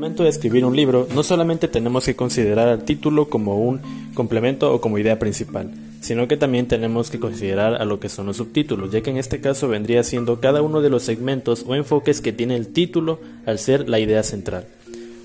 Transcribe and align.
momento 0.00 0.22
de 0.22 0.30
escribir 0.30 0.64
un 0.64 0.74
libro, 0.74 1.06
no 1.14 1.22
solamente 1.22 1.68
tenemos 1.68 2.06
que 2.06 2.16
considerar 2.16 2.68
al 2.68 2.86
título 2.86 3.28
como 3.28 3.60
un 3.60 3.82
complemento 4.14 4.72
o 4.72 4.80
como 4.80 4.96
idea 4.96 5.18
principal, 5.18 5.72
sino 6.00 6.26
que 6.26 6.38
también 6.38 6.66
tenemos 6.66 7.10
que 7.10 7.20
considerar 7.20 7.74
a 7.74 7.84
lo 7.84 8.00
que 8.00 8.08
son 8.08 8.24
los 8.24 8.38
subtítulos, 8.38 8.90
ya 8.90 9.02
que 9.02 9.10
en 9.10 9.18
este 9.18 9.42
caso 9.42 9.68
vendría 9.68 10.02
siendo 10.02 10.40
cada 10.40 10.62
uno 10.62 10.80
de 10.80 10.88
los 10.88 11.02
segmentos 11.02 11.66
o 11.68 11.74
enfoques 11.74 12.22
que 12.22 12.32
tiene 12.32 12.56
el 12.56 12.68
título 12.68 13.20
al 13.44 13.58
ser 13.58 13.90
la 13.90 13.98
idea 13.98 14.22
central. 14.22 14.64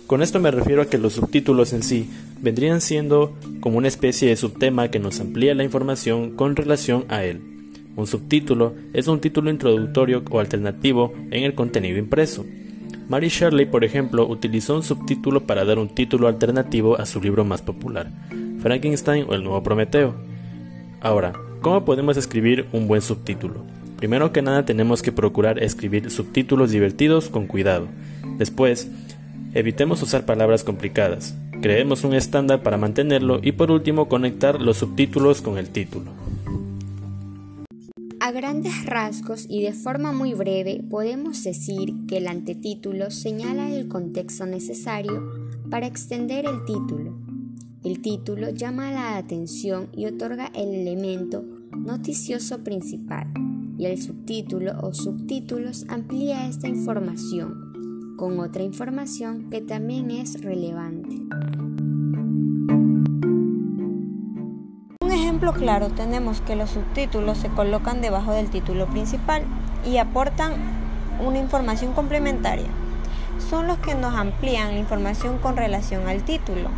Con 0.07 0.21
esto 0.21 0.41
me 0.41 0.51
refiero 0.51 0.81
a 0.81 0.87
que 0.87 0.97
los 0.97 1.13
subtítulos 1.13 1.71
en 1.71 1.81
sí 1.81 2.09
vendrían 2.41 2.81
siendo 2.81 3.33
como 3.61 3.77
una 3.77 3.87
especie 3.87 4.27
de 4.27 4.35
subtema 4.35 4.91
que 4.91 4.99
nos 4.99 5.21
amplía 5.21 5.55
la 5.55 5.63
información 5.63 6.31
con 6.31 6.57
relación 6.57 7.05
a 7.07 7.23
él. 7.23 7.39
Un 7.95 8.07
subtítulo 8.07 8.73
es 8.91 9.07
un 9.07 9.21
título 9.21 9.49
introductorio 9.49 10.21
o 10.29 10.39
alternativo 10.41 11.13
en 11.31 11.45
el 11.45 11.55
contenido 11.55 11.97
impreso. 11.97 12.45
Mary 13.07 13.29
Shelley, 13.29 13.67
por 13.67 13.83
ejemplo, 13.83 14.27
utilizó 14.27 14.75
un 14.75 14.81
subtítulo 14.81 15.41
para 15.41 15.63
dar 15.63 15.77
un 15.77 15.89
título 15.89 16.27
alternativo 16.27 16.99
a 16.99 17.05
su 17.05 17.21
libro 17.21 17.45
más 17.45 17.61
popular, 17.61 18.09
Frankenstein 18.61 19.25
o 19.29 19.35
el 19.35 19.43
nuevo 19.43 19.61
Prometeo. 19.61 20.15
Ahora, 21.01 21.33
¿cómo 21.61 21.85
podemos 21.85 22.17
escribir 22.17 22.65
un 22.71 22.87
buen 22.87 23.03
subtítulo? 23.03 23.63
Primero 23.97 24.31
que 24.31 24.41
nada 24.41 24.65
tenemos 24.65 25.03
que 25.03 25.11
procurar 25.11 25.61
escribir 25.61 26.09
subtítulos 26.09 26.71
divertidos 26.71 27.29
con 27.29 27.45
cuidado. 27.45 27.87
Después, 28.39 28.89
evitemos 29.53 30.01
usar 30.01 30.25
palabras 30.25 30.63
complicadas. 30.63 31.35
Creemos 31.61 32.03
un 32.03 32.15
estándar 32.15 32.63
para 32.63 32.77
mantenerlo 32.77 33.39
y 33.41 33.51
por 33.51 33.69
último 33.69 34.09
conectar 34.09 34.59
los 34.59 34.77
subtítulos 34.77 35.43
con 35.43 35.59
el 35.59 35.69
título. 35.69 36.24
A 38.25 38.31
grandes 38.31 38.87
rasgos 38.87 39.45
y 39.47 39.61
de 39.61 39.73
forma 39.73 40.11
muy 40.11 40.33
breve 40.33 40.83
podemos 40.89 41.43
decir 41.43 41.93
que 42.07 42.17
el 42.17 42.25
antetítulo 42.25 43.11
señala 43.11 43.69
el 43.69 43.87
contexto 43.87 44.47
necesario 44.47 45.31
para 45.69 45.85
extender 45.85 46.47
el 46.47 46.65
título. 46.65 47.15
El 47.83 48.01
título 48.01 48.49
llama 48.49 48.89
la 48.89 49.17
atención 49.17 49.89
y 49.95 50.07
otorga 50.07 50.47
el 50.55 50.73
elemento 50.73 51.45
noticioso 51.77 52.63
principal 52.63 53.27
y 53.77 53.85
el 53.85 54.01
subtítulo 54.01 54.71
o 54.81 54.91
subtítulos 54.91 55.85
amplía 55.87 56.47
esta 56.47 56.67
información 56.67 58.15
con 58.17 58.39
otra 58.39 58.63
información 58.63 59.51
que 59.51 59.61
también 59.61 60.09
es 60.09 60.41
relevante. 60.41 61.15
Claro 65.53 65.89
tenemos 65.89 66.41
que 66.41 66.55
los 66.55 66.71
subtítulos 66.71 67.37
se 67.37 67.49
colocan 67.49 68.01
debajo 68.01 68.33
del 68.33 68.49
título 68.49 68.87
principal 68.87 69.43
y 69.85 69.97
aportan 69.97 70.53
una 71.25 71.39
información 71.39 71.93
complementaria. 71.93 72.67
Son 73.49 73.67
los 73.67 73.77
que 73.79 73.95
nos 73.95 74.15
amplían 74.15 74.73
la 74.73 74.79
información 74.79 75.37
con 75.37 75.57
relación 75.57 76.07
al 76.07 76.23
título. 76.23 76.69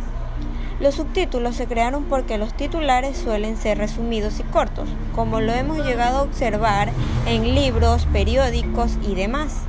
Los 0.80 0.94
subtítulos 0.94 1.56
se 1.56 1.66
crearon 1.66 2.04
porque 2.04 2.38
los 2.38 2.54
titulares 2.54 3.16
suelen 3.16 3.56
ser 3.56 3.78
resumidos 3.78 4.38
y 4.38 4.44
cortos, 4.44 4.88
como 5.14 5.40
lo 5.40 5.52
hemos 5.52 5.84
llegado 5.84 6.18
a 6.18 6.22
observar 6.22 6.90
en 7.26 7.54
libros, 7.54 8.06
periódicos 8.12 8.96
y 9.04 9.14
demás. 9.14 9.62